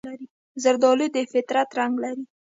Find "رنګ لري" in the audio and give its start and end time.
1.77-2.23